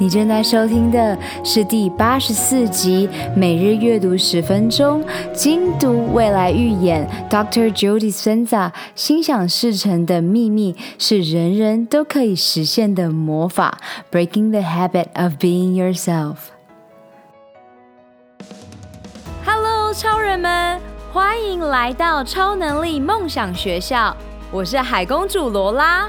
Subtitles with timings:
[0.00, 3.06] 你正在收听的是第八十四集
[3.36, 7.70] 每日阅读十分钟精读未来预言，Dr.
[7.70, 13.78] Joe Dispenza 心想事成的秘密是人人都可以实现的魔法
[14.10, 16.36] ，Breaking the habit of being yourself。
[19.44, 20.80] Hello，超人们，
[21.12, 24.16] 欢迎来到超能力梦想学校，
[24.50, 26.08] 我是海公主罗拉。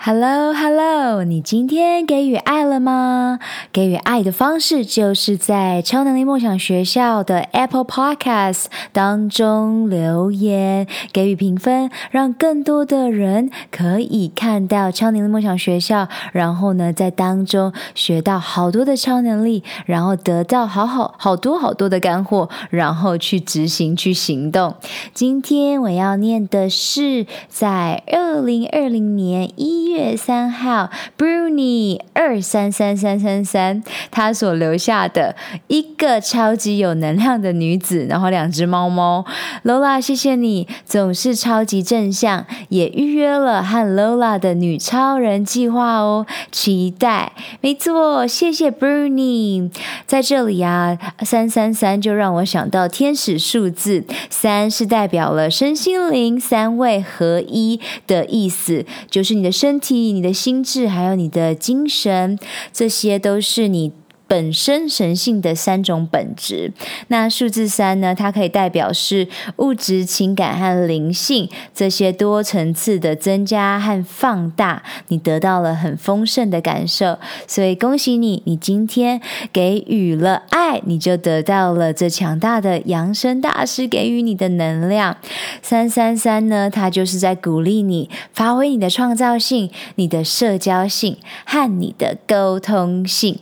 [0.00, 3.40] ！Hello, Hello，你今天给予爱了吗？
[3.72, 24.76] 给予爱的方式就是在超能力梦想学校的 Apple Podcast 当中留言，给予评分，让更多的人可以看到超能力梦想学校，然后呢，在当中学到好多的超能力，然后得到好好好多好多的干货，然后去执行去行动。
[25.12, 29.98] 今天我要念的是在二零二零年一月。
[29.98, 35.34] 月三号，Bruni 二三三三三三，他所留下的
[35.66, 39.26] 一个超级有能量的女子，然后两只猫猫
[39.64, 49.70] ，Lola，谢谢你总是超级正向，也预约了和 Lola 的女超人计划哦，期待，没错，谢谢 Bruni，
[50.06, 60.12] 在这里啊，三三三就让我想到天使数字，三是代表了身心灵三位合一的意思，就是你的身体。
[60.12, 62.38] 你的心智，还有你的精神，
[62.72, 63.92] 这些都是你。
[64.28, 66.70] 本身神性的三种本质，
[67.08, 68.14] 那数字三呢？
[68.14, 69.26] 它可以代表是
[69.56, 77.18] 物质、情感和灵性这些多层次的增加和放大，你得到了很丰盛的感受。
[77.46, 79.20] 所以恭喜你，你今天
[79.50, 85.16] 给予了爱，你就得到了这强大的扬升大师给予你的能量。
[85.62, 86.68] 三三三呢？
[86.68, 91.16] 它就是在鼓励你发挥你的创造性、你的社交性
[91.46, 93.38] 和你的沟通性。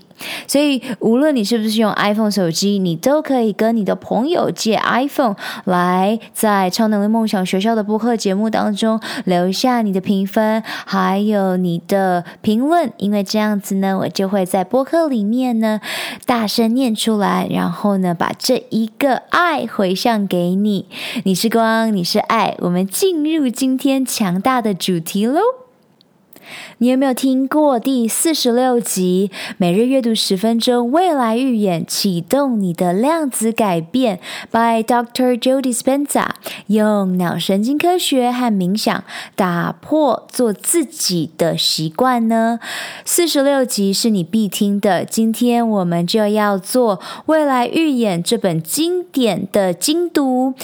[0.47, 15.81] 所以，无论你是不是用 iPhone 手机，你都可以跟你的朋友借 iPhone 来，在超能力梦想学校的播客节目当中留下你的评分，还有你的评论，因为这样子呢，我就会在播客里面呢
[16.25, 20.87] 大声念出来，然后呢把这一个爱回向给你。
[21.25, 25.66] 你是光，你是爱，我们进入今天强大的主题喽。
[26.79, 34.21] 你有没有听过第四十六集每日阅读十分钟未来预演启动你的量子改变
[34.51, 35.39] by Dr.
[35.39, 36.29] Joe Dispenza
[36.67, 39.05] 用脑神经科学和冥想
[39.35, 42.61] 打破做自己的习惯呢？
[43.05, 45.05] 四十六集是你必听的。
[45.05, 50.55] 今天我们就要做未来预演这本经典的精读，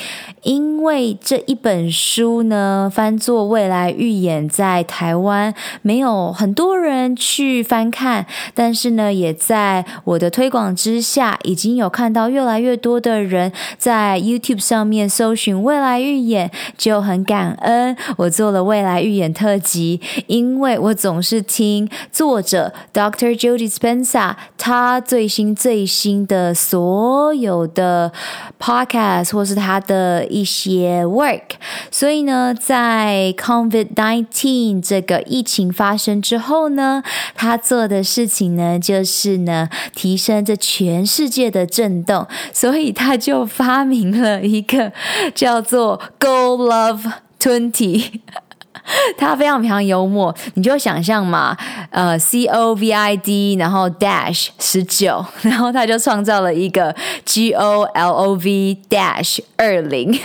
[0.43, 5.55] 因为这一本书呢翻作未来预演在台湾。
[5.81, 23.35] 没有很多人去翻看，但是呢，也在我的推广之下，已经有看到越来越多的人在 YouTube 上面搜寻未来预演，就很感恩我做了未来预演特辑，因为我总是听作者 Dr.
[23.39, 28.13] Joe Dispenza 他最新最新的所有的
[28.61, 31.53] Podcast 或是他的一些 Work，
[31.91, 35.62] 所以呢，在 COVID-19 这个疫情。
[35.71, 37.03] 发生之后呢，
[37.35, 44.93] 他做的事情呢，就是呢，提升这全世界的震动，所以他就发明了一个
[45.35, 48.21] 叫做 Go Love Twenty，
[49.19, 51.57] 他非常非常幽默，你就想象嘛，
[51.91, 56.95] 呃，C O V I D，然后 Dash 十九，然后他就创造了一个
[57.25, 60.19] G O L O V Dash 二零，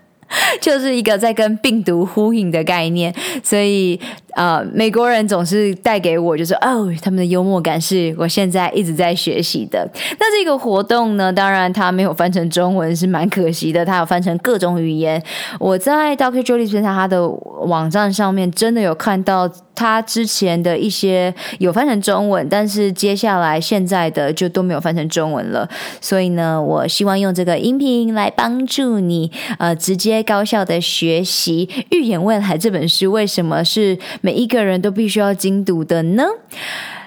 [0.60, 3.14] 就是一个在跟病毒呼应的概念，
[3.44, 4.00] 所以。
[4.34, 9.88] 呃，美国人总是带给我就是哦，他们的幽默感是我现在一直在学习的。
[10.18, 15.22] 那这个活动呢，当然它没有翻成中文是蛮可惜的，它有翻成各种语言。
[15.58, 16.44] 我在 Dr.
[16.44, 25.68] Joe Dispenza 他的网站上面真的有看到他之前的一些有翻成中文，但是接下来现在的就都没有翻成中文了。
[26.00, 33.98] 所以呢，我希望用这个音频来帮助你，呃，直接高效的学习《预言未来》这本书为什么是。
[34.20, 36.24] 每一个人都必须要精读的呢。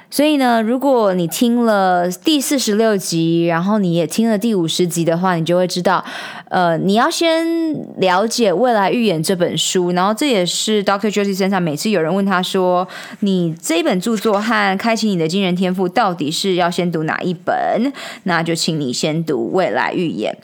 [0.10, 6.06] 所以呢，如果你听了第四十六集，然后你也听了第五十集的话，你就会知道，
[6.50, 7.44] 呃，你要先
[8.00, 11.12] 了解《未来预言》这本书，然后这也是 Dr.
[11.12, 12.88] Josie 身上每次有人问他说，
[13.22, 17.92] 你这一本著作和开启你的惊人天赋到底是要先读哪一本？
[18.26, 20.38] 那就请你先读《未来预言》。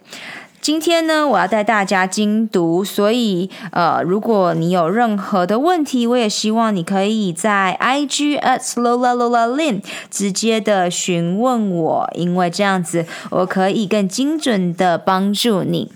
[0.62, 15.92] 今天呢，我要带大家精读，所以呃，如果你有任何的问题，我也希望你可以在 IG at Lola Lola Lin 直接的询问我，因为这样子我可以更精准的帮助你。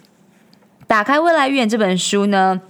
[0.88, 2.62] 打开《未来预言》这本书呢。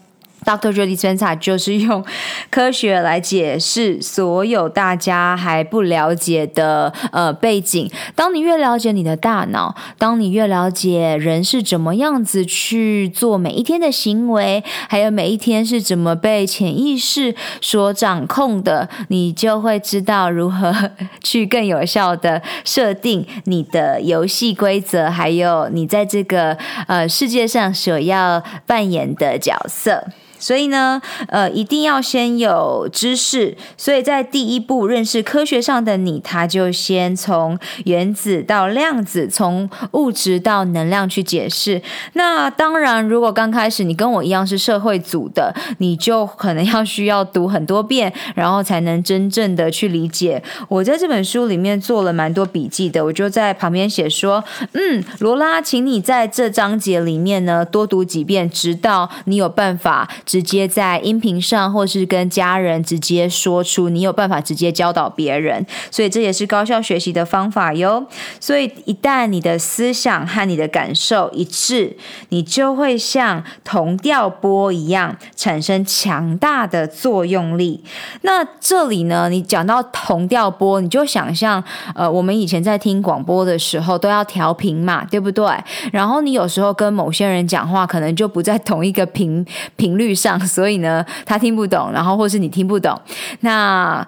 [0.46, 0.72] Dr.
[0.72, 2.04] Joe Dispenza 就是用
[2.50, 7.90] 科学来解释所有大家还不了解的呃背景。
[8.16, 20.92] 当你越了解你的大脑，当你越了解人是怎么样子去做每一天的行为，还有每一天是怎么被潜意识所掌控的，你就会知道如何
[21.24, 26.58] 去更有效的设定你的游戏规则，还有你在这个
[26.88, 30.04] 呃世界上所要扮演的角色。
[30.44, 33.56] 所以呢，呃，一定要先有知识。
[33.78, 41.82] 所以在第一步认识科学上的你，他就先从原子到量子，从物质到能量去解释。
[42.12, 50.44] 那当然，如果刚开始你跟我一样是社会组的，你就可能要需要读很多遍，然后才能真正的去理解。
[50.68, 54.44] 我在这本书里面做了蛮多笔记的，我就在旁边写说，
[54.74, 60.10] 嗯，罗拉，请你在这章节里面呢多读几遍，直到你有办法。
[60.34, 68.04] 直接在音频上，或是跟家人直接说出，你有办法直接教导别人，所以这也是高效学习的方法哟。
[68.40, 71.96] 所以一旦你的思想和你的感受一致，
[72.30, 77.84] 你就会像同调波一样产生强大的作用力。
[78.24, 81.64] 那这里呢，你讲到同调波，你就想象，
[81.94, 85.46] 呃，我们以前在听广播的时候都要调频嘛，对不对？
[85.92, 89.46] 然后你有时候跟某些人讲话，可能就不在同一个频
[89.76, 90.16] 频率
[90.48, 93.00] 所以呢，他听不懂，然后或是你听不懂。
[93.42, 94.08] 那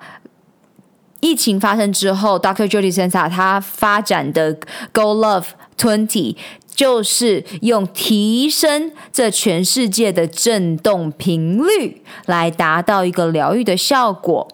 [1.21, 2.67] 疫情发生之后，Dr.
[2.69, 4.53] Jody Sensa 他发展的
[4.94, 5.47] Go Love
[5.77, 6.35] Twenty
[6.75, 14.47] 就是用提升这全世界的振动频率，来达到一个疗愈的效果。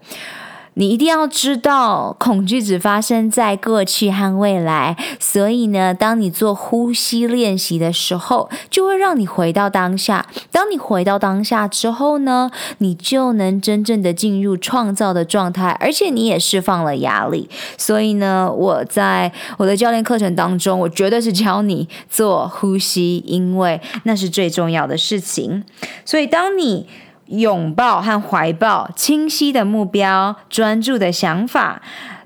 [0.75, 4.95] 你一定要知道，恐惧只发生在过去和未来。
[5.19, 10.25] 所以呢，当你做呼吸练习的时候，就会让你回到当下。
[10.49, 17.49] 当你回到当下之后呢，你就能真正的进入创造的状态，而且你也释放了压力。
[17.77, 25.65] 所以呢，我在我的教练课程当中，我绝对是教你做呼吸，因为那是最重要的事情。
[26.05, 26.87] 所以当你
[27.31, 31.81] 拥抱和怀抱清晰的目标、专注的想法，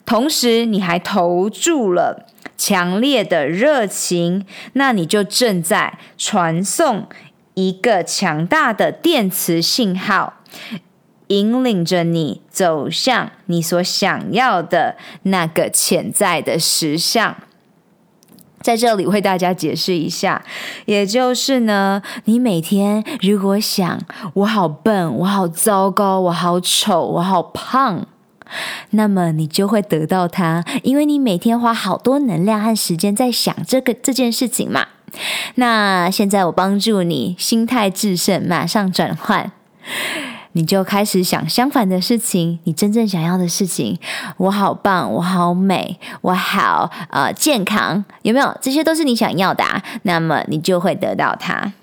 [0.06, 2.26] 同时你还投注了
[2.58, 7.08] 强烈的热情，那你就正在传送
[7.54, 10.34] 一个强大的电磁信号，
[11.28, 17.36] 引领着你走向你所想要的那个潜在的实相。
[18.66, 20.42] 在这里为大家解释一下，
[20.86, 24.02] 也就是呢，你每天如果想
[24.34, 28.08] 我好笨，我好糟糕，我好丑，我好胖，
[28.90, 34.88] 那么你就会得到它，因为你每天花好多能量和时间在想这个这件事情嘛。
[35.54, 39.52] 那现在我帮助你心态致胜，马上转换。
[40.56, 44.00] 你就开始想相反的事情，你真正想要的事情。
[44.38, 48.58] 我好棒，我好美，我好呃健康，有没有？
[48.62, 51.74] 这些都是你想要的啊，那么你就会得到它。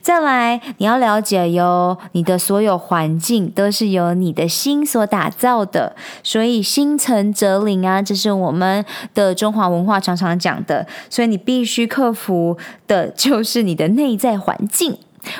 [0.00, 10.86] 再来，你要了解哟，你的所有环境都是由你的心所打造的，所以心诚则灵啊，这是我们的中华文化常常讲的。
[11.10, 14.96] 所以你必须克服的就是你的内在环境。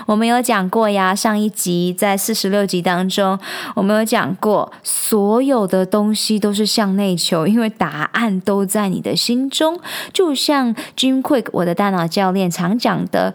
[0.06, 3.38] 我们有讲过呀，上一集在四十六集当中，
[3.74, 9.78] 我们有讲过，所有的东西都是向内求，因为答案都在你的心中。
[10.12, 13.34] 就像 Jim Kwik 我的大脑教练常讲的，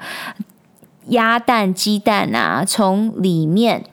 [1.07, 3.85] 鸭蛋、鸡蛋啊，从里面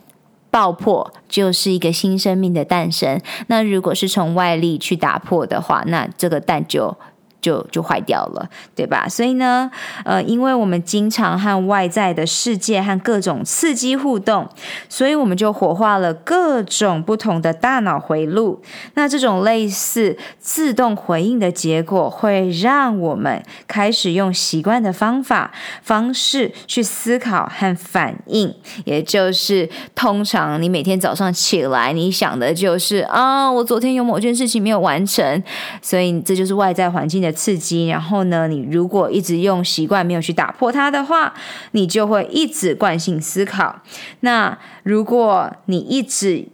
[0.51, 3.21] 爆破就是一个新生命的诞生。
[3.49, 6.97] 那如果是从外力去打破的话，那这个蛋就
[7.45, 9.07] 就就坏掉了，对吧？
[9.07, 9.71] 所以呢，
[10.07, 14.49] 呃，因为我们经常和外在的世界和各种刺激互动，
[14.89, 18.63] 所以我们就活化了各种不同的大脑回路。
[18.95, 28.55] 那这种类似自动回应的结果，会让我们开始用习惯的方法方式去思考和反应，
[28.87, 35.43] 也就是通常你每天早上起来，你想的就是啊，我昨天有某件事情没有完成，
[35.83, 41.35] 所以这就是外在环境的刺激，然后呢，你如果一直用习惯没有去打破它的话，
[41.73, 43.83] 你就会一直惯性思考。
[44.21, 46.49] 那如果你一直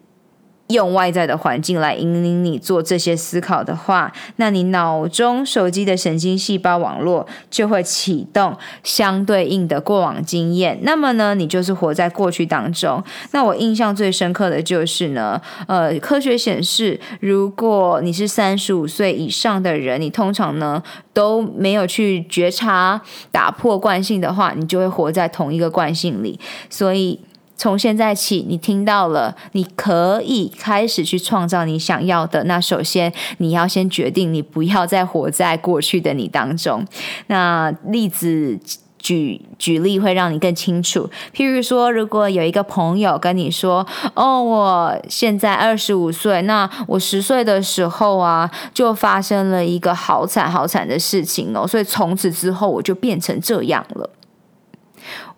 [0.71, 10.79] 用外在的环境来引领你做这些思考的话，那你脑中手机的神经细胞网络就会启动相对应的过往经验。
[10.83, 13.03] 那么呢，你就是活在过去当中。
[13.33, 23.01] 那我印象最深刻的就是呢，呃，科学显示，如果你是三十五岁以上的人，你通常呢都没有去觉察
[23.31, 26.39] 打破惯性的话，你就会活在同一个惯性里。
[26.69, 27.21] 所以。
[27.61, 32.45] 从现在起，你听到了，你可以开始去创造你想要的。
[32.45, 36.83] 那首先，你要先决定，你不要再活在过去的你当中。
[37.27, 38.59] 那例子
[38.99, 41.11] 举举例会让你更清楚。
[41.35, 43.87] 譬如说，如果有一个朋友跟你说
[44.17, 54.09] ：“哦，我现在二十五岁，那我十岁的时候啊，就发生了一个好惨好惨的事情哦，所以从此之后我就变成这样了。”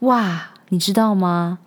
[0.07, 1.59] 哇，你知道吗？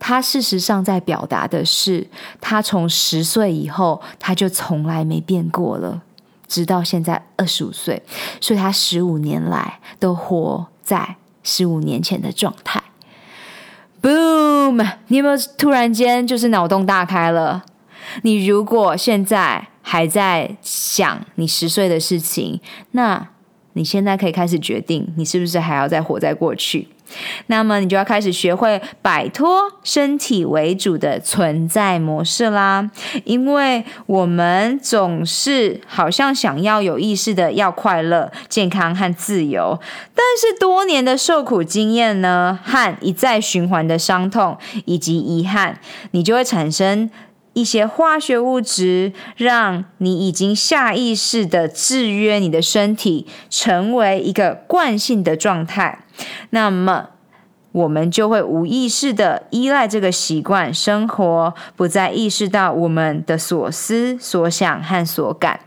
[0.00, 2.08] 他事实上在表达的是，
[2.40, 6.02] 他从十岁以后，他就从来没变过了，
[6.48, 8.02] 直到现在二十五岁，
[8.40, 12.82] 所以他十五年来都活在十五年前的状态。
[14.02, 14.84] Boom！
[15.08, 17.62] 你有没有突然间就是脑洞大开了？
[18.22, 22.60] 你如果现在还在想你十岁的事情，
[22.92, 23.28] 那
[23.74, 26.88] 你现在可以开始决定，你是不是还要再活在过去？
[27.46, 32.90] 那么你就要开始学会摆脱身体为主的存在模式啦，
[33.24, 39.78] 因为我们总是好像想要有意识的要快乐、健康和自由，
[40.14, 45.78] 但是多年的受苦经验呢，和一再循环的伤痛以及遗憾，
[46.12, 47.10] 你就会产生。
[47.52, 56.04] 一些化学物质让你已经下意识的制约你的身体，成为一个惯性的状态。
[56.50, 57.10] 那么，
[57.72, 65.60] 我们就会无意识的依赖这个习惯生活，不再意识到我们的所思所想和所感。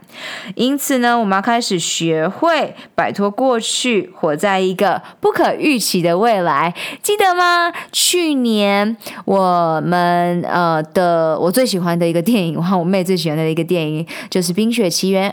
[0.54, 6.72] 因此呢，我们要开始学会摆脱过去，活在一个不可预期的未来。
[7.02, 7.72] 记得吗？
[7.90, 15.30] 去年我们呃的我最喜欢的一个电影，我和我妹最喜欢的一个电影就是《冰雪奇缘》。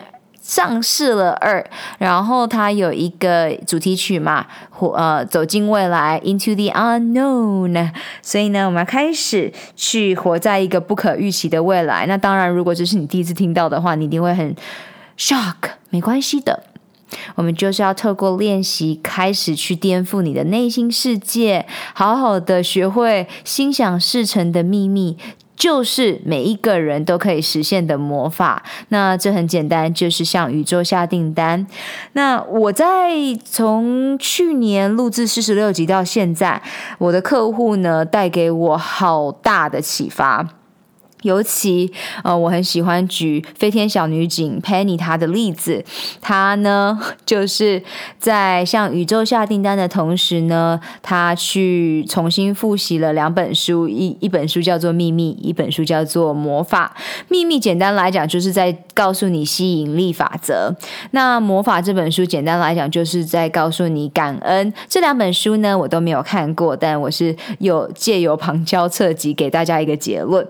[0.51, 1.65] 上市了二，
[1.97, 7.91] 然后它有一个主题曲嘛，或呃走进未来，Into the Unknown。
[8.21, 12.05] 所以呢，我们要开始去活在一个不可预期的未来。
[12.05, 14.53] 那当然，如果这是你第一次听到的话，你一定会很
[15.17, 15.55] shock。
[15.89, 16.63] 没关系的，
[17.35, 25.17] 我们就是要透过练习，开始去颠覆你的内心世界，好好的学会心想事成的秘密。
[25.61, 28.63] 就是每一个人都可以实现的魔法。
[28.87, 31.67] 那这很简单，就是向宇宙下订单。
[32.13, 33.11] 那我在
[33.45, 36.59] 从去年录制四十六集到现在，
[36.97, 40.47] 我的客户呢，带给我好大的启发。
[41.21, 41.91] 尤其，
[42.23, 45.83] 呃，我很喜欢举飞天小女警 Penny 她的例子。
[46.21, 47.81] 她呢， 就是
[48.19, 56.95] 在向宇宙下订单的同时呢，她去重新复习了两本书，一一本书叫做《秘密》，一本书叫做《魔法》。
[57.27, 60.75] 秘密简单来讲，就是在告诉你吸引力法则。
[61.11, 64.73] 那魔法这本书简单来讲，就是在告诉你感恩。
[64.89, 70.45] 这两本书呢，我都没有看过，但我是有借由旁敲侧击给大家一个结论。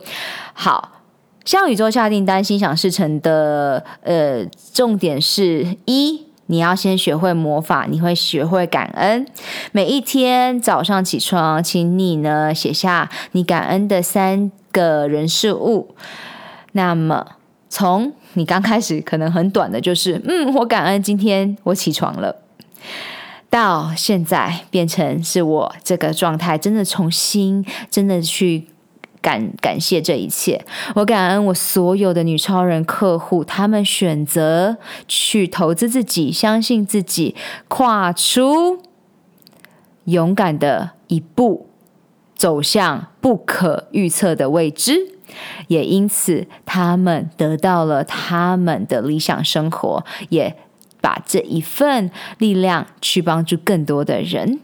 [0.54, 1.02] 好，
[1.46, 9.26] 向宇宙下订单，心想事成的呃，重点是一，你要先学会魔法，你会学会感恩。
[9.72, 15.96] 每一天早上起床，请你呢写下你感恩的三个人事物。
[16.74, 17.26] 那么，
[17.70, 22.36] 从你刚开始可能很短的，就是嗯，我感恩今天我起床了，
[23.50, 28.68] 到现在变成是我这个状态，真的重新真的去。
[29.22, 37.36] 感感谢这一切，我感恩我所有的女超人客户，他们选择去投资自己，相信自己，
[37.68, 38.82] 跨出
[40.06, 41.68] 勇敢的一步，
[42.36, 45.18] 走向不可预测的未知，
[45.68, 50.58] 也因此他们得到了他们的理想生活，也
[51.00, 52.10] 把这一份
[52.40, 54.62] 力量去帮助更多的人。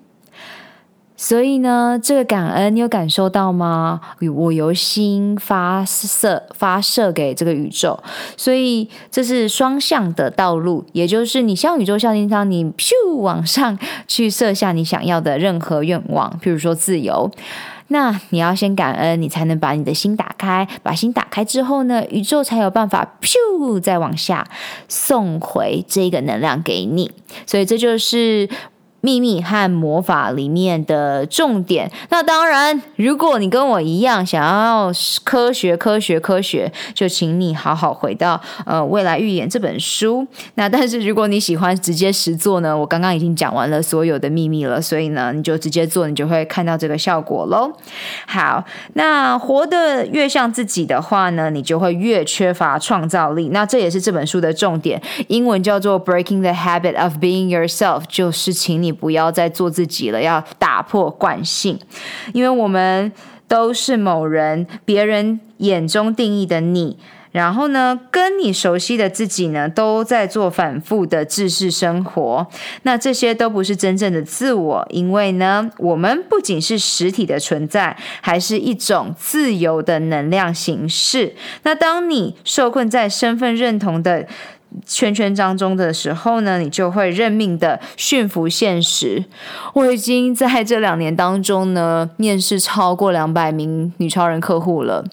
[1.19, 3.99] 所以呢，这个感恩你有感受到吗？
[4.35, 7.99] 我由心发射发射给这个宇宙，
[8.37, 17.31] 所以这是双向的道路，也就是你向宇宙下订单，你咻往上去设下你想要的任何愿望，譬如说自由，
[17.87, 24.47] 那你要先感恩，你才能把你的心打开，把心打开之后呢，宇宙才有办法咻再往下
[24.87, 27.11] 送回这个能量给你，
[27.47, 28.47] 所以这就是。
[29.01, 31.89] 秘密和魔法里面的重点。
[32.09, 34.91] 那当然，如果你跟我一样想要
[35.23, 40.27] 科学、科学、科学，就请你好好回到呃《未来预言》这本书。
[40.55, 47.71] 那但是如果你喜欢直接实做呢，我刚刚已经讲完了所有的秘密了，所以呢，你就直接做，你就会看到这个效果喽。
[48.25, 53.49] 好，那活得越像自己的话呢，你就会越缺乏创造力。
[53.49, 58.87] 那这也是这本书的重点，英文叫做 “Breaking the Habit of Being Yourself”，就是请你。
[58.99, 61.79] 不要再做自己了，要打破惯性，
[62.33, 63.11] 因为我们
[63.47, 66.97] 都是某人别人眼中定义的你，
[67.31, 72.47] 然后呢，跟你熟悉的自己呢，都在做反复的制式生活，
[72.83, 81.35] 那这些都不是真正的自我，因为呢，我们不仅是实体的存在，还是一种自由的能量形式。
[81.63, 84.27] 那当你受困在身份认同的
[84.85, 89.25] 圈圈当中的时候呢，你就会认命的驯服现实。
[89.73, 95.05] 我已经在这两年当中呢，面试超过两百名女超人客户了，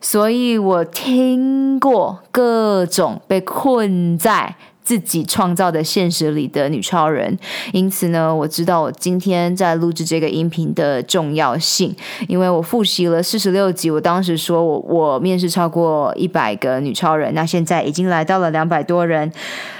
[0.00, 4.56] 所以我听过各种被困在。
[4.90, 7.38] 自己创造的现实里的女超人，
[7.72, 11.94] 因此呢，我知道我今天在录制这个音频的重要性，
[12.26, 19.32] 因为我复习了四十六集，我当时说我我面试超过一百个女超人，那现在已经来到了两百多人，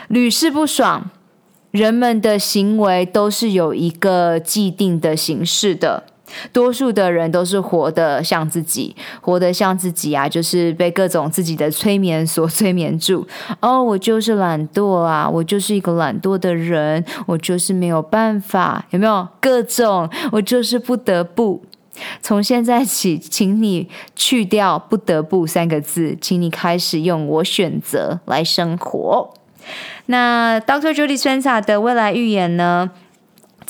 [0.06, 1.10] 屡试不爽，
[1.72, 6.04] 人们的行为都是有一个既定的形式的。
[6.52, 13.26] 多数的人都是活得像自己，活得像自己啊，就是被各种自己的催眠所催眠住。
[13.60, 20.08] 哦，我就是懒惰啊，我就是一个懒惰的人，我就是没有办法，有没有各种？
[20.32, 21.62] 我就是不得不。
[22.22, 29.34] 从现在起，请你去掉“不得不”三个字，请你开始用“我选择”来生活。
[30.06, 30.94] 那 Dr.
[30.94, 32.90] Jodie Spenza 的未来预言呢？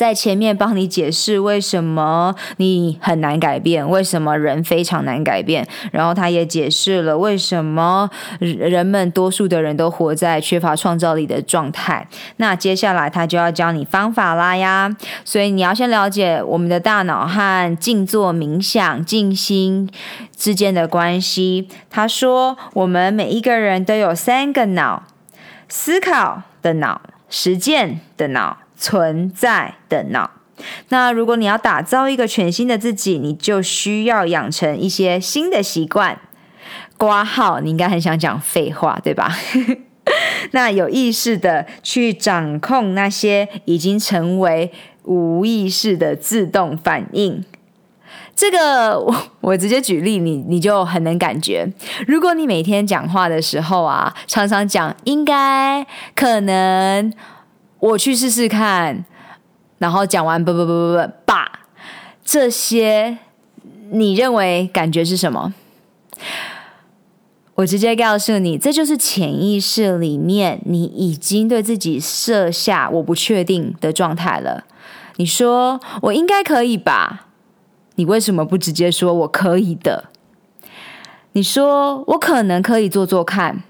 [0.01, 12.09] 在前面帮你解释为什么你很难改变，为什么人非常难改变，然后他也解释了为什么人们多数的人都活在缺乏创造力的状态。
[12.39, 14.91] 那接下来他就要教你方法啦呀，
[15.23, 19.87] 所以你要先了解我们的大脑和静坐冥想、静心
[20.35, 21.69] 之间的关系。
[21.91, 25.03] 他说，我们每一个人都有三个脑：
[25.69, 28.57] 思考的脑、实践的脑。
[28.81, 30.31] 存在的脑。
[30.89, 36.19] 那如果你要打造一个全新的自己，你就需要养成一些新的习惯。
[36.97, 39.35] 挂号，你应该很想讲废话，对吧？
[40.53, 44.73] 那有意识的去掌控那些已经成为
[45.05, 47.45] 无意识的自动反应。
[48.35, 51.67] 这个我 我直接举例，你你就很能感觉。
[52.07, 57.13] 如果你每天讲话的时候啊，常常讲应该、可能。
[57.81, 59.05] 我去试试看，
[59.79, 61.67] 然后讲完不不不不不吧，
[62.25, 63.19] 这些
[63.91, 65.53] 你认为感觉是什么？
[67.57, 74.65] 我直接告诉你，这就是潜意识里面你已经对自己设下我不确定的状态了。
[75.17, 77.27] 你说我应该可以吧？
[77.97, 80.07] 你为什么不直接说我可以的？
[81.33, 83.63] 你说我可能可以做做看，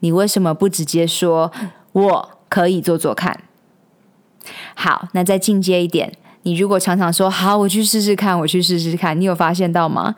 [0.00, 1.52] 你为什么不直接说
[1.92, 3.40] 我可以做做看？
[4.74, 10.14] 好，那再进阶一点，你如果常常说“好，我去试试看，我去试试看”，你有发现到吗？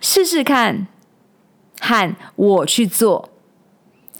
[0.00, 0.86] 试试看
[1.80, 3.28] 和我去做，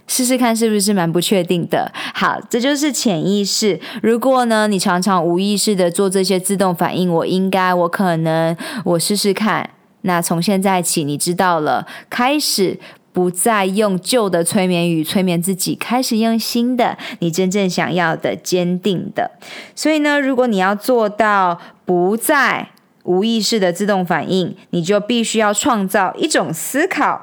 [0.07, 1.93] 试试看是不是蛮不确定的？
[2.15, 3.81] 好，这就是潜意识。
[4.03, 9.71] 如果呢，你常常无意识的做这些自动反应，我应该，我可能，我试试看。
[10.03, 12.79] 那从现在起，你知道了，开始。
[13.17, 19.31] 不再用旧的催眠语催眠自己，开始用新的，你真正想要的、坚定的。
[19.75, 22.69] 所以呢，如果你要做到不再
[23.05, 27.23] 无意识的自动反应，你就必须要创造一种思考、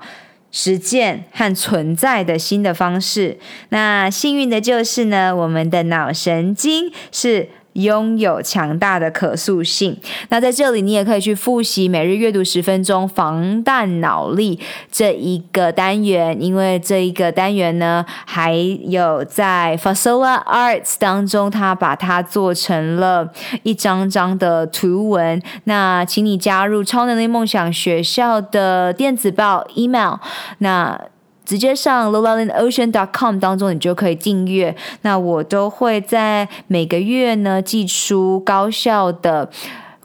[0.52, 3.38] 实践和存在的新的方式。
[3.70, 9.98] 那幸运的就是呢，我们的脑神经是拥有强大的可塑性。
[10.30, 14.60] 那在这里，你也可以去复习每日阅读十分钟防弹脑力
[14.92, 23.32] 这一个单元，因为这一个单元呢，还有在 Fasola Arts 当中，它把它做成了
[23.64, 25.42] 一张张的图文。
[25.66, 30.16] 那请你加入超能力梦想学校的电子报 email，
[30.60, 31.00] 那。
[31.46, 34.76] 直接上 lolalandocean.com 当中，你就可以订阅。
[35.02, 39.50] 那我都会在每个月呢寄出高效的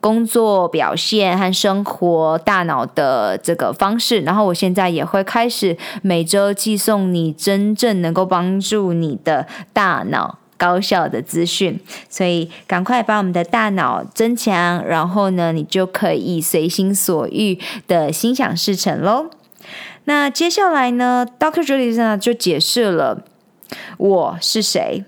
[0.01, 4.21] 工作表现和生活大脑的这个方式。
[4.21, 11.81] 然后我现在也会开始每周寄送你真正能够帮助你的大脑高效的资讯。
[12.09, 19.31] 所以赶快把我们的大脑增强，然后呢，你就可以随心所欲的心想事成喽。
[20.09, 21.61] 那接下来呢，Dr.
[21.61, 23.27] Judy 呢就解释了
[23.99, 25.05] 我是谁，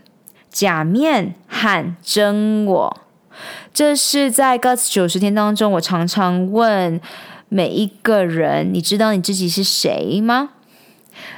[0.50, 3.00] 假面和真我。
[3.72, 7.00] 这是在 Guts 九十天当中，我常常问
[7.48, 10.50] 每一个人：你知道你自己是谁吗？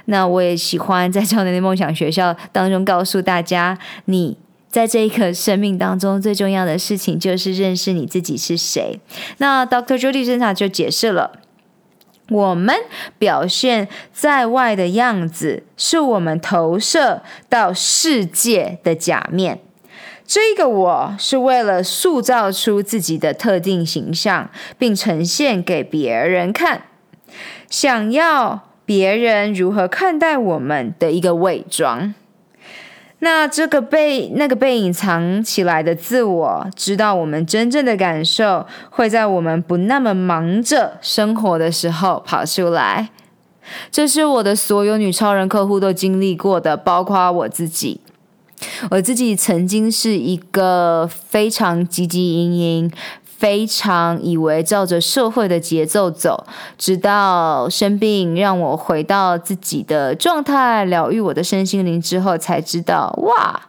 [0.06, 4.36] 那我也喜欢在超能力梦想学校当中告诉大家，你
[4.68, 8.98] 在这一刻生命当中最重要的事情就是认识你自己是谁。
[9.38, 9.96] 那 Dr.
[9.96, 11.38] Judy 身上就解释了。
[12.32, 12.74] 我们
[13.18, 19.60] 表现在外的样子，是我们投射到世界的假面。
[20.24, 26.84] 这个我是为了塑造出自己的特定形象，并呈现给别人看，
[27.68, 32.14] 想要别人如何看待我们的一个伪装。
[33.24, 43.10] 那这个被那个被隐藏起来的自我，知道我们真正的感受，会在我们不那么忙着生活的时候跑出来。
[43.92, 48.00] 这是我的所有女超人客户都经历过的，包括我自己。
[48.90, 52.92] 我自己曾经是一个非常积极营营。
[53.42, 56.46] 非常以为照着社会的节奏走，
[56.78, 63.62] 直到生病让我回到自己的状态，疗愈我的身心灵之后，才知道哇，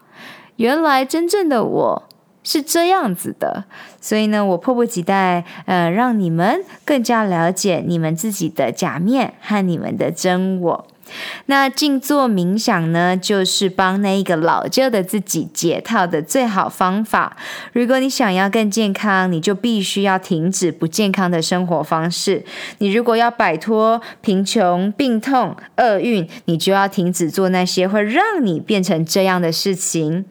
[0.58, 2.04] 原来真正的我
[2.44, 3.64] 是这样子的。
[4.00, 10.88] 所以呢，我迫不及待，呃，让你们更加了解你们自己的假面和你们的真我。
[11.48, 17.36] 那静坐冥想呢，就是帮那一个老旧的自己解套的最好方法。
[17.72, 22.44] 如果你想要更健康，你就必须要停止不健康的生活方式。
[22.80, 30.26] 你如果要摆脱贫穷、病痛、厄运，你就要停止做那些会让你变成这样的事情。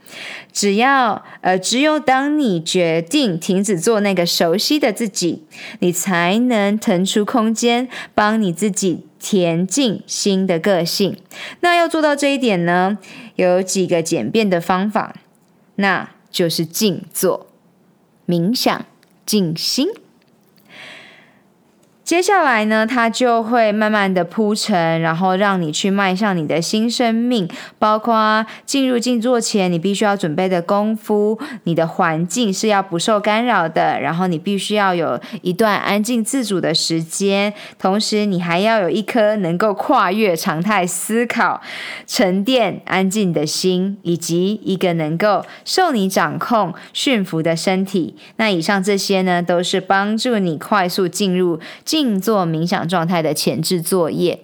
[0.53, 5.45] 只要呃，只有当你决定停止做那个熟悉的自己，
[5.81, 9.07] 你才能腾出空间，帮你自己。
[9.23, 11.17] 恬静心的个性，
[11.61, 12.99] 那要做到这一点呢，
[13.37, 15.15] 有几个简便的方法，
[15.77, 17.47] 那就是静坐、
[18.27, 18.85] 冥想、
[19.25, 19.87] 静心。
[22.05, 27.49] 接下来呢，它就会慢慢的铺陈，然后让你去迈向你的新生命。
[27.79, 41.63] 包括进入静坐前，你必须要准备的功夫，你的环境是要不受干扰的，然后你必须要有一段安静自主的时间，同时你还要有一颗能够跨越常态思考、
[42.07, 48.17] 沉淀安静的心，以及一个能够受你掌控、驯服的身体。
[48.37, 51.59] 那以上这些呢，都是帮助你快速进入
[51.93, 52.13] 静。
[52.23, 54.39] 坐冥想状态的前置作业，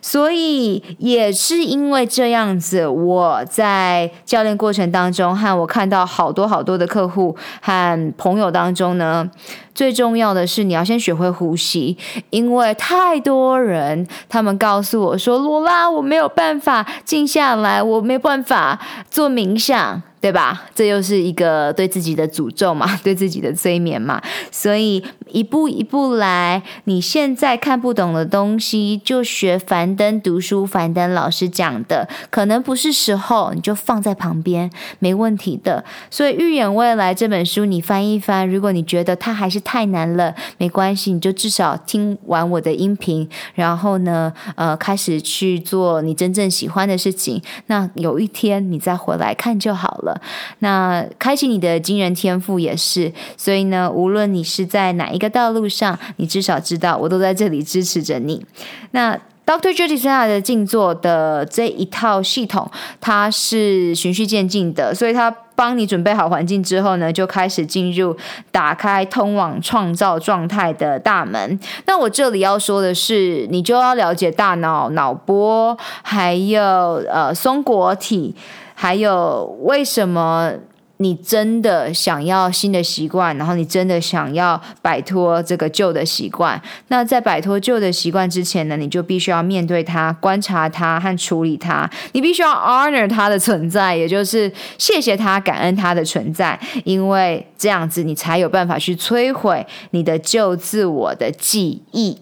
[0.00, 9.28] 所以也是因为这样子，我在教练过程当中，和我看到好多好多的客户和朋友当中呢，
[9.74, 11.96] 最重要的是你要先学会呼吸，
[12.30, 20.62] 因为太多人他们告诉我说：“罗拉，我没有办法静下来，我没办法做冥想。”对吧？
[20.74, 24.22] 这又是一个对自己的诅咒嘛， 对自己的催眠嘛。
[24.50, 35.84] 所以一步一步来，你现在看不懂的东西，就学樊登读书，樊登老师讲的，可能不是时候，你就放在旁边，没问题的。
[36.10, 47.42] 所以预言未来这本书，你翻一翻，如果你觉得它还是太难了，没关系，你就至少听完我的音频，然后呢，呃，开始去做你真正喜欢的事情。
[47.66, 50.13] 那有一天你再回来看就好了。
[50.60, 58.44] 那开启你的惊人天赋也是，所以呢，无论你是在哪一个道路上，你至少知道我都在这里支持着你。
[58.92, 68.16] 那 Doctor Joe Dispenza 的静坐的这一套系统，它是循序渐进的，所以它帮你准备好环境之后呢，就开始进入
[68.50, 71.60] 打开通往创造状态的大门。
[71.84, 76.62] 那我这里要说的是，你就要了解大脑、脑波，还有
[77.10, 78.34] 呃松果体。
[78.74, 80.52] 还有，为什么
[80.98, 86.60] 你真的想要新的习惯，然后你真的想要摆脱这个旧的习惯。
[86.88, 91.90] 那在摆脱旧的习惯之前呢，你就必须要面对它、观察它和处理它。
[92.12, 102.18] 你必须要 honor 它的存在，也就是谢谢它、感恩它的存在，因为这样子你才有办法去摧毁你的旧自我的记忆，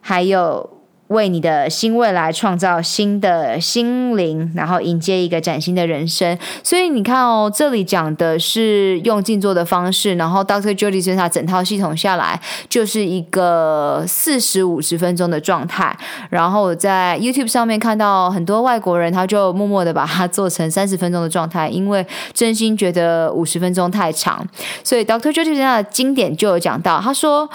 [0.00, 0.75] 还有。
[1.08, 6.36] 为你的新未来创造新的心灵，然后迎接一个崭新的人生。
[6.64, 10.76] 所以你看哦，这里讲的是用静坐的方式，然后 Dr.
[10.76, 15.96] Joe Dispenza 整套系统下来就是一个四十五十分钟的状态。
[16.28, 24.44] 然后我在 YouTube 上面看到很多外国人，他就默默的把它做成三十分钟的状态，因为真心觉得五十分钟太长。
[24.82, 25.32] 所以 Dr.
[25.32, 27.48] Joe Dispenza 的经典就有讲到，他说。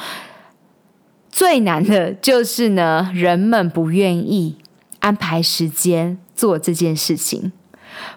[1.31, 4.57] 最难的就是呢，人们不愿意
[4.99, 7.51] 安排时间做这件事情，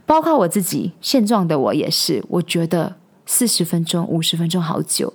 [0.04, 2.96] 包括我自己，现状的我也是，我觉得。
[3.26, 5.12] 四十分钟、五十分钟好久，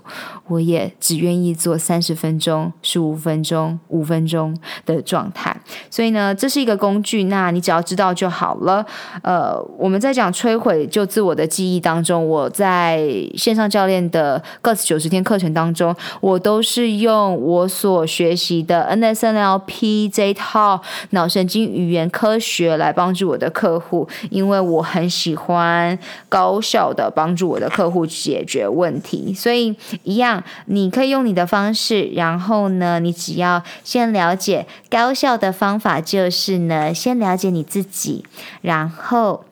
[0.48, 5.56] 我也只愿意做三十分钟、十五分钟、五分钟的状态。
[5.92, 8.84] 所以呢，这是一个工具，那你只要知道就好了。
[9.22, 13.00] 呃，我们在讲摧毁就自我的记忆当中，我在
[13.38, 27.99] 线上教练的 g u s 九十天课程当中，我都是用我所学习的 NSNLP 这一套脑神经语言科学来帮助我的客户，因为我很喜欢高效的帮助我的客户。
[28.00, 38.24] 不解决问题，所以一样，你可以用你的方式，然后呢，你只要先了解高效的方法，就是呢，先了解你自己，
[38.62, 39.44] 然后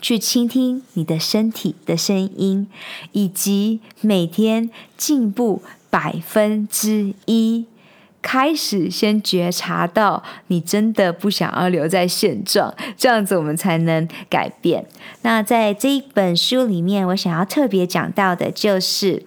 [0.00, 2.66] 去倾听你的身体的声音，
[3.12, 7.66] 以及每天进步百分之一。
[8.22, 14.86] 开始先觉察到你真的不想要留在现状，这样子我们才能改变。
[15.22, 19.24] 那在这一本书里面，我想要特别讲到的就是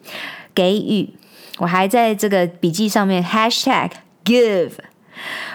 [0.56, 1.10] 给予。
[1.58, 3.92] 我还在这个笔记上面 hashtag
[4.24, 4.72] give。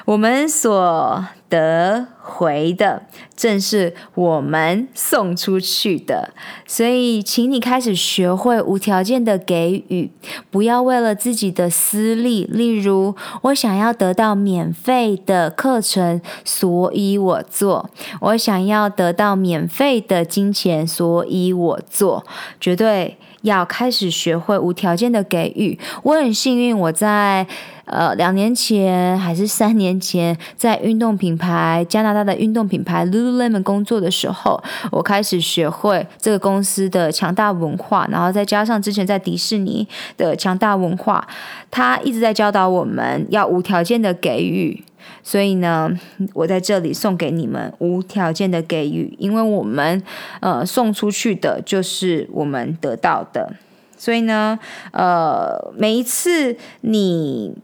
[0.04, 3.02] 我们所得回的，
[3.36, 6.32] 正是我们送出去的。
[6.66, 10.10] 所以，请你开始学会无条件的给予，
[10.50, 12.44] 不要为了自己的私利。
[12.44, 22.24] 例如，我想要得到免费的课程，所以我做；我想要得到免费的金钱，所以我做。
[22.60, 25.78] 绝对要开始学会无条件的给予。
[26.02, 27.46] 我很幸运，我在。
[27.86, 41.26] 呃，两年前还是三年前，在运动品牌加拿大的运动品牌 Lululemon 工作的时候，我开始学会这个公司的强大文化，然后再加上之前在迪士尼的强大文化，
[41.68, 44.84] 他一直在教导我们要无条件的给予。
[45.30, 45.88] 所以呢，
[46.34, 50.02] 我在这里送给你们无条件的给予，因为我们
[50.40, 53.54] 呃送出去的就是我们得到的。
[53.96, 54.58] 所以呢，
[54.90, 57.54] 呃，每一次你。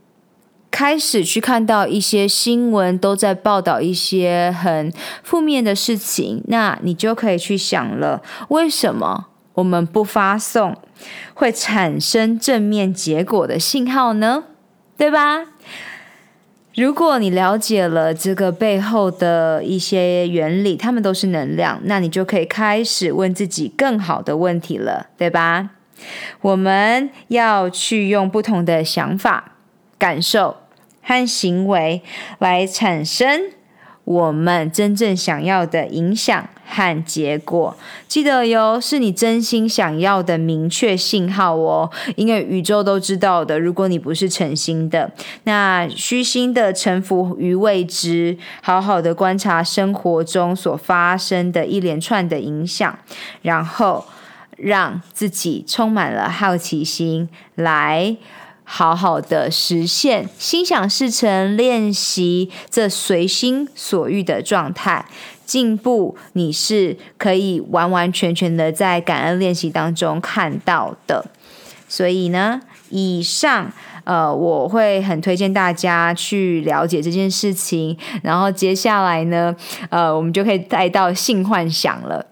[0.68, 10.76] 开始去看到一些新闻都在报道一些很负面的事情，那你就可以去想了，为什么我们不发送
[11.32, 14.44] 会产生正面结果的信号呢？
[14.98, 15.46] 对吧？
[16.76, 25.70] 如果你了解了这个背后的一些原理，它们都是能量，那你就可以开始问自己更好的问题了，对吧？
[26.42, 29.52] 我们要去用不同的想法、
[29.98, 30.56] 感受。
[31.08, 32.02] 和行为
[32.40, 33.42] 来产生
[34.06, 37.76] 我们真正想要的影响和结果。
[38.06, 41.90] 记得哟，是你真心想要的明确信号哦。
[42.14, 45.10] 因为宇宙都知道的，如果你不是诚心的，
[45.42, 52.96] 那虚心的臣服于未知，好好的观察生活中所发生的一连串的影响，
[53.42, 54.04] 然后
[54.56, 58.16] 让自己充满了好奇心来。
[58.68, 65.06] 好好的实现心想事成，练习这随心所欲的状态，
[65.46, 71.24] 进步你是可以完完全全的在感恩练习当中看到的。
[71.88, 73.70] 所以呢，以上
[74.02, 77.96] 呃，我会很推荐大家去了解这件事情。
[78.24, 79.54] 然后接下来呢，
[79.90, 82.26] 呃，我们就可以带到性幻想了。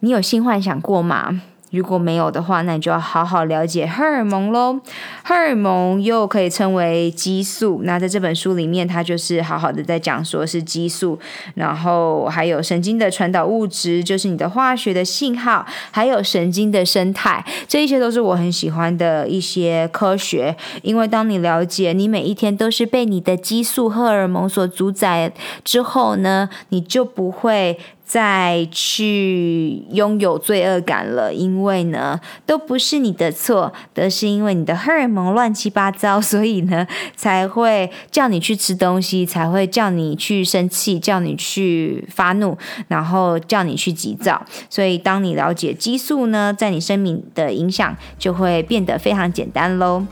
[0.00, 1.40] 你有性幻想过吗？
[1.70, 4.80] 如果没有的话，那你就要好好了解荷尔蒙喽。
[5.22, 7.82] 荷尔蒙又可以称为激素。
[7.84, 11.18] 那在这本书里面，它就是好好的在讲说是激素，
[11.54, 20.56] 然后还有神经的传导物质，就是你的化学的信号，还有神经的生态，这一切都是我很喜欢的一些科学。
[20.82, 25.30] 因为当你了解你每一天都是被你的激素荷尔蒙所主宰
[25.62, 27.78] 之后呢，你就不会。
[28.08, 42.56] 再去拥有罪恶感了，因为呢，都不是你的错，都是因为你的荷尔蒙乱七八糟，所以呢，才会叫你去吃东西，才会叫你去生气，叫你去发怒，
[42.88, 44.42] 然后叫你去急躁。
[44.70, 50.06] 所以，当你了解激素呢，在你生命的影响，就会变得非常简单喽。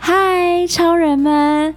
[0.00, 1.76] 嗨，超人们！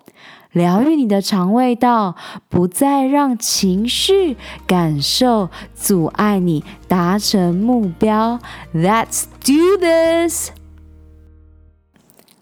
[0.51, 2.15] 疗愈你的肠胃道，
[2.49, 4.35] 不再让情绪
[4.67, 8.39] 感受阻碍你达成目标。
[8.73, 10.51] Let's do this！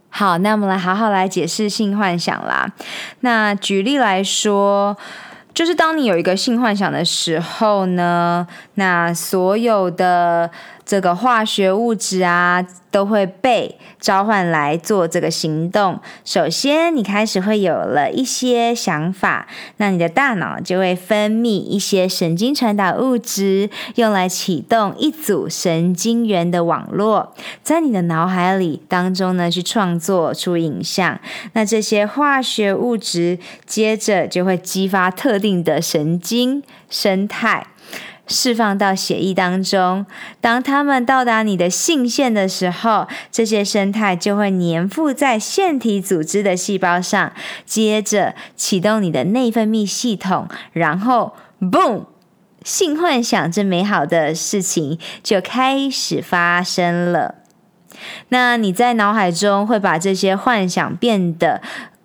[0.10, 2.74] 好，那我们来好好来解释性幻想啦。
[3.20, 4.98] 那举例来说，
[5.54, 10.50] 就是当你有一个性幻想的时候呢，那所有的。
[10.90, 16.00] 这个化学物质啊，都会被召唤来做这个行动。
[16.26, 19.48] 首先，你开始会有了一些想法，
[19.78, 31.20] 那你的大脑就会分泌一些神经传导物质，用来启动一组神经元的网络，在你的脑海里当中呢，去创作出影像。
[31.54, 37.68] 那这些化学物质接着就会激发特定的神经生态。
[38.30, 40.06] 释放到血液当中，
[40.40, 47.34] 当它们到达你的性腺的时候，这些生态就会粘附在腺体组织的细胞上，
[47.66, 52.06] 接着启动你的内分泌系统，然后，boom，
[52.64, 57.36] 性幻想这美好的事情就开始发生了。
[58.30, 61.62] 那你在脑海中会把这些幻想变得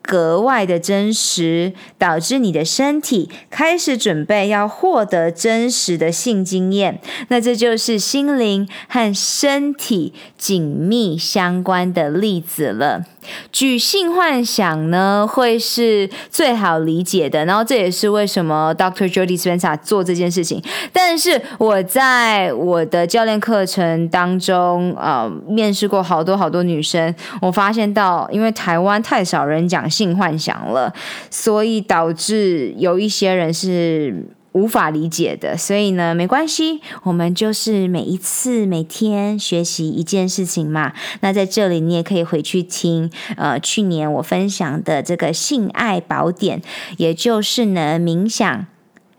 [0.07, 7.01] 格外的真实，导致你的身体开始准备要获得真实的性经验。
[7.29, 13.05] 那这就是心灵和身体紧密相关的例子了。
[13.51, 19.11] 举性幻想呢，会是最好理解的，然后这也是为什么 Dr.
[19.11, 20.62] Jody Spencer 做这件事情。
[20.93, 30.92] 但是我在我的教练课程当中，呃，面试过好多好多女生，我发现到，因为台湾太少人讲性幻想了，
[31.30, 34.26] 所以导致有一些人是。
[34.54, 40.92] 无法理解的，所以呢，没关系，我们就是每一次每天学习一件事情嘛。
[41.22, 46.62] 那在这里，你也可以回去听，呃，去年我分享的这个性爱宝典，
[46.98, 48.66] 也就是呢，冥想、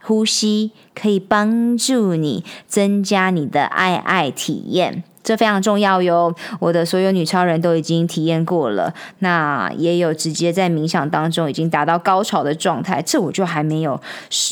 [0.01, 5.03] 呼吸可以帮助你增加你的爱爱体验。
[5.25, 13.99] 这非常重要哟，我的所有女超人都已经体验过了，那也有直接在冥想当中已经达到高潮的状态，这我就还没有，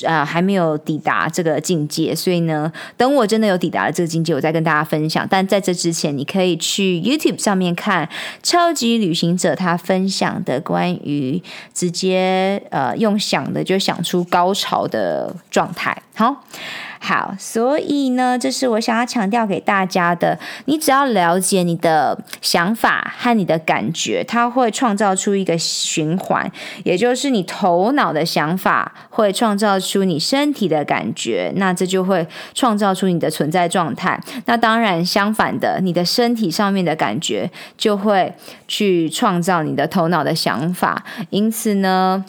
[0.03, 5.27] 呃，还没有抵达这个境界，所以呢，等我真的有抵达了这个境界，我再跟大家分享。
[5.29, 8.09] 但在这之前，你可以去 YouTube 上面看
[8.41, 11.39] 超级旅行者他分享的关于
[11.73, 16.43] 直接呃用想的就想出高潮的状态，好。
[17.05, 20.39] 好，所以呢，这是我想要强调给大家的。
[20.67, 26.49] 你只要了解你的想法和你的感觉，它会创造出一个循环，
[26.85, 34.17] 也就是你头脑的想法会创造出你身体的感觉，那这就会创造出你的存在状态。
[34.45, 38.33] 那当然，相反的，你的身体上面的感觉就会
[38.65, 41.03] 去创造你的头脑的想法。
[41.31, 42.23] 因此呢。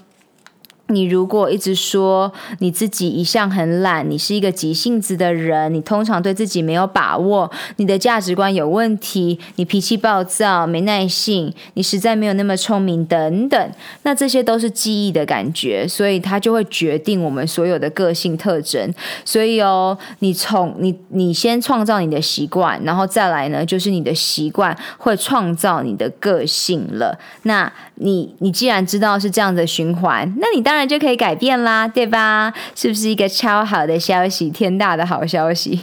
[0.89, 13.72] 你如果一直说你自己一向很懒，你是一个急性子的人，你通常对自己没有把握，你的价值观有问题，你脾气暴躁、没耐性，你实在没有那么聪明等等，
[14.03, 18.93] 那这些都是记忆的感觉，所以它就会决定我们所有的个性特征。
[19.24, 27.18] 所以哦，你从你你先创造你的习惯，然后再来呢，就是你的习惯会创造你的个性了。
[27.45, 32.53] 那你你既然知道是这样的循环，那你当当然就可以改变啦，对吧？
[32.75, 34.51] 是不是一个超好的消息？
[34.51, 35.81] 天大的好消息！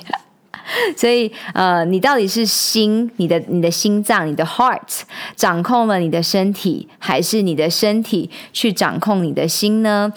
[0.98, 4.82] 所以，呃，你到底是心，你的你的心脏，你的 heart
[5.38, 10.12] 掌控了你的身体，还是你的身体去掌控你的心呢？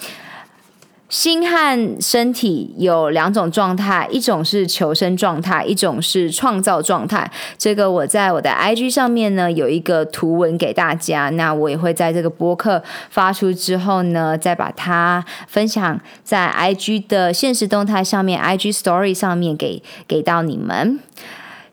[1.15, 7.31] 心和身体有两种状态，一种是求生状态，一种是创造状态。
[7.57, 20.99] 这个我在我的 IG 上面呢有一个图文给大家，那我也会在这个播客发出之后呢，再把它分享在 IG 的现实动态上面，IG Story 上面给给到你们。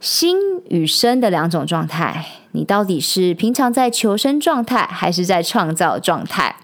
[0.03, 0.37] 心
[0.69, 6.57] 与身的两种状态，你到底是平常在求生状态，还是在创造状态？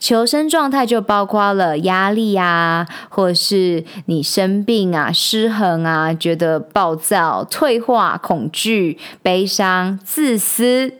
[0.00, 10.92] 求生状态就包括了压力啊，或是你生病啊、失衡啊、觉得暴躁、退化、恐惧、悲伤、自私。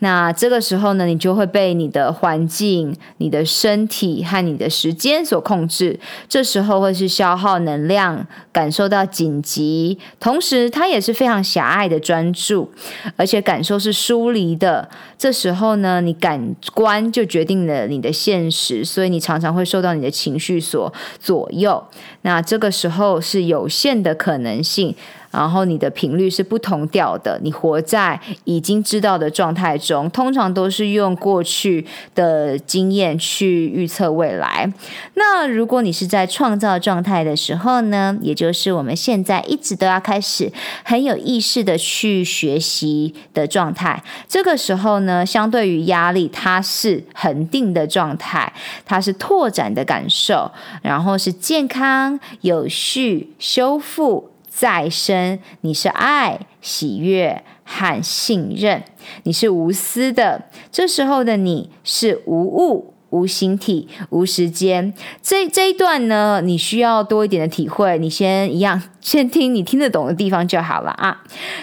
[0.00, 5.98] 那这个时候呢，你就会被你的环境、你的身体和你的时间所控制。
[6.28, 12.70] 这时候会是消耗能量，感受到紧急，同时它也是非常狭隘的专注，
[13.16, 14.88] 而且感受是疏离的。
[15.18, 21.84] 这时候呢，你感官就决定了你的现实，所以你常常会受到你的情绪所左右。
[22.22, 24.96] 那这个时候是有限的可能性。
[25.30, 34.72] 然后你的频率是不同调的，你活在已经知道的状态中，通常都是用过去的经验去预测未来。
[35.14, 40.52] 那如果你是在创造状态的时候呢，也就是我们现在一直都要开始
[40.82, 44.02] 很有意识的去学习的状态。
[44.28, 48.52] 这个时候呢，相对于压力，它是恒定的状态，
[48.84, 50.50] 它是拓展的感受，
[50.82, 54.29] 然后是健康、有序、修复。
[54.50, 58.82] 再生，你是爱、喜悦和信任，
[59.22, 60.46] 你是无私的。
[60.72, 64.92] 这时候的你是无物、无形体、无时间。
[65.22, 67.96] 这这一段呢，你需要多一点的体会。
[67.98, 71.22] 你先一样，先听你听得懂的地方就好了啊。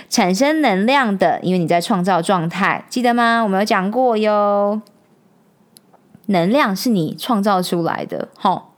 [0.09, 3.41] 产生能量的，因为你在创造状态，记得吗？
[3.43, 4.81] 我们有讲过哟。
[6.27, 8.73] 能量是你创造出来的，吼。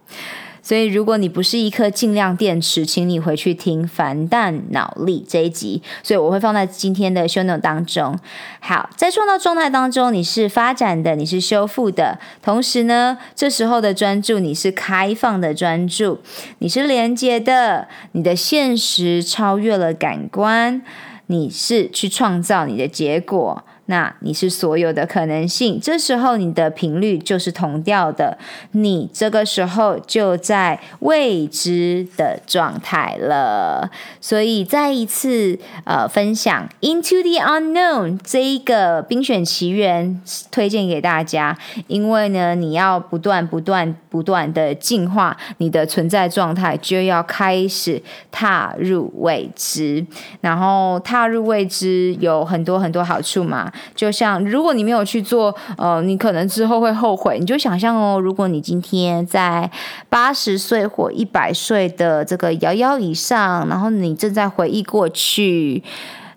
[0.70, 5.82] 所以，如果你不是一颗尽量电池，请你回去听《凡弹脑力》这一集。
[6.04, 8.16] 所以我会放在今天的 show note 当中。
[8.60, 12.20] 好，在创造状态当中，你是发展的，你是修复的。
[12.44, 16.20] 同时呢，这时候的专注，你是开放的专注，
[16.60, 20.84] 你是连接的，你的现实超越了感官，
[21.26, 23.64] 你是去创造你的结果。
[23.90, 28.38] 那你是所有的可能性，这时候你的频率就是同调的，
[28.74, 33.90] 你这个时候就在未知的状态了。
[34.22, 40.22] 所以再一次呃分享《Into the Unknown》这一个冰雪奇缘
[40.52, 50.06] 推荐给大家，因为呢，你要不断不断不断的进化你的存在状态，就要开始踏入未知，
[50.42, 53.72] 然后踏入未知有很多很多好处嘛。
[53.96, 57.38] 就像如果你没有去做，呃，你可能之后会后悔。
[57.40, 59.70] 你就想象哦，如果你今天在
[60.10, 65.84] 八十岁或一百岁的这个摇摇椅上，然后你正在回忆过去，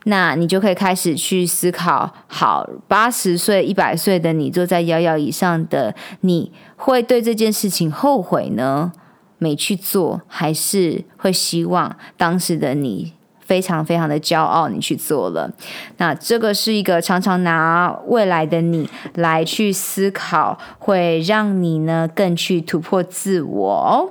[0.05, 8.93] 那你就可以开始去思考：好，八十岁、一百岁的你坐在摇摇椅上的，你会对这件事情后悔呢？
[9.39, 13.13] 没去做，还是会希望当时的你？
[13.53, 15.51] 非常非常的骄傲，你去做了。
[15.99, 24.09] 那这个是一个常常拿未来的你来去思考，会让你呢更去突破自我哦。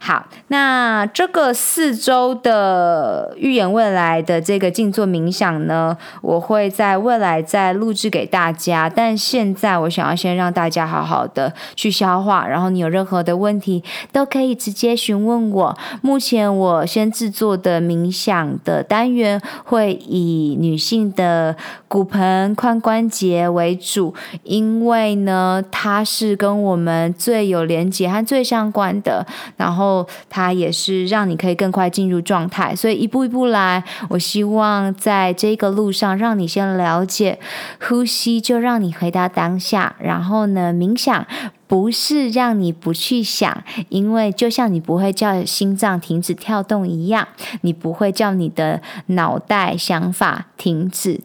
[0.00, 8.88] 好，那这个四周的预言未来的这个静坐冥想呢，我会在未来再录制给大家。
[8.88, 15.76] 但现在我想要先让大家好好的去消化，然后你有任何的问题都可以直接询问我。
[16.02, 21.56] 目前我先制作的冥想的单元会以女性的
[21.88, 29.26] 骨盆、髋关节为主，因为呢，它是跟我们最有连结和最相关的。
[29.64, 33.82] 然后它也是让你可以更快进入状态，所以一步一步来。
[34.10, 37.38] 我希望在这个路上，让你先了解
[37.80, 39.96] 呼吸，就让你回到当下。
[39.98, 41.26] 然后呢，冥想
[41.66, 47.26] 不是让你不去想，因为就像你不会叫心脏停止跳动一样，
[47.62, 51.22] 你不会叫你的脑袋想法停止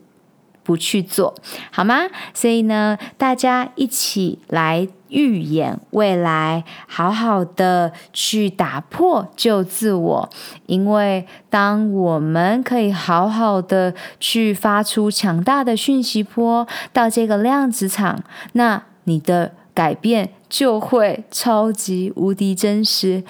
[0.70, 1.34] 不去做，
[1.72, 2.02] 好吗？
[2.36, 4.88] 所以呢，大家一起来。
[5.10, 10.30] 预演未来，好好的去打破旧自我，
[10.68, 23.24] 因为当我们可以好好的去发出强大的讯息波到这个量子场，那你的改变就会超级无敌真实。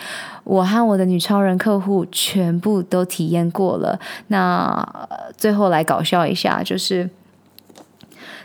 [0.43, 3.97] 我和我的女超人客户全部都体验过了。
[4.27, 4.85] 那
[5.37, 7.09] 最后来搞笑一下，就是。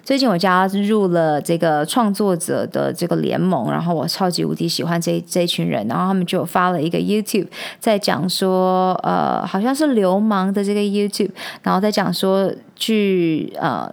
[0.05, 7.49] 最近我加入了这个创作者的这个联盟，然后我超级无敌喜欢这这群人，然后他们就发了一个 YouTube，
[7.81, 11.31] 在讲说，呃，好像是流氓的这个 YouTube，
[11.63, 13.91] 然后在讲说去呃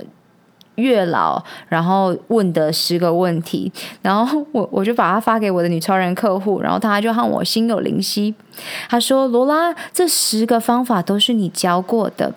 [0.76, 8.36] 月老，然后问的十个问题，然后我我就把它发给我的女超人客户，然后他就和我心有灵犀，
[8.90, 12.34] 他说：“罗拉，这十个方法都是你教过的。”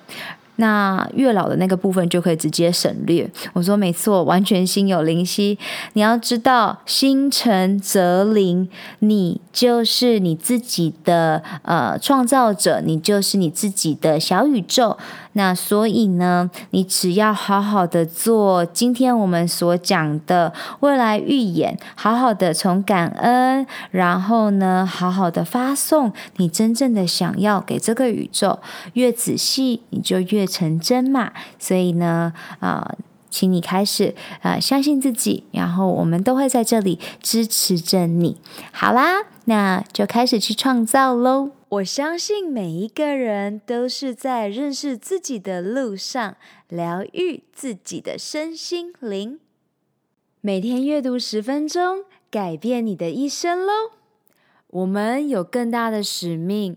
[0.57, 3.29] 那月老的那个部分就可以直接省略。
[3.53, 5.59] 我说没错，完全心有灵犀。
[5.95, 8.69] 你要知道，心诚则灵，
[9.01, 14.97] 你就是你自己的呃创造者，你就是你自己的小宇宙。
[15.37, 28.61] 那所以呢，你只要好好的做今天我们所讲的未来预演，好好的从感恩，然后呢，好好的发送你真正的想要给这个宇宙，
[28.93, 31.33] 越仔细你就越成真嘛。
[31.59, 32.99] 所以呢，啊、呃，
[33.31, 38.41] 请你开始啊、呃，相信自己，然后我们都会在这里支持着你。
[38.73, 41.51] 好啦，那就开始去创造喽。
[41.71, 46.37] 我相信每一个人都是在认识自己的路上，
[46.69, 49.41] 疗愈自己的身心灵。
[50.41, 53.73] 每天阅读十分钟，改变你的一生喽！
[54.69, 56.77] 我们有更大的使命，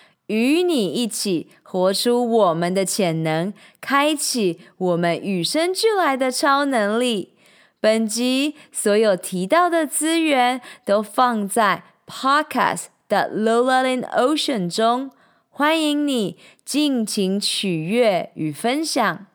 [0.31, 7.33] 与你一起活出我们的潜能，开启我们与生俱来的超能力。
[7.81, 15.11] 本集所有提到的资源都放在 Podcast 的 Lola in Ocean 中，
[15.49, 19.25] 欢迎你尽情取悦与分享。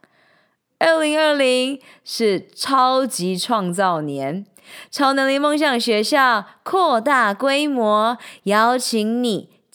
[0.79, 4.47] 二零二零是超级创造年，
[4.91, 9.51] 超能力梦想学校扩大规模，邀请你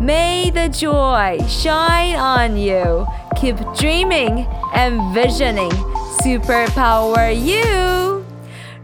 [0.00, 3.06] May the joy shine on you.
[3.36, 5.72] Keep dreaming and visioning.
[6.22, 8.24] Superpower you.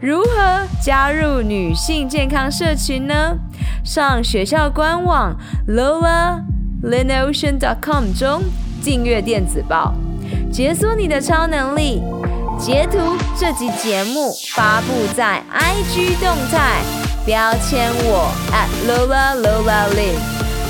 [0.01, 3.39] 如何加入女性健康社群呢？
[3.83, 5.35] 上学校官网
[5.67, 8.43] lolaLinOcean.com 中
[8.83, 9.95] 订阅电子报，
[10.51, 12.03] 解锁你的超能力。
[12.59, 16.81] 截图这集节目发布在 IG 动态，
[17.25, 20.44] 标签我 at @LolaLolaLin。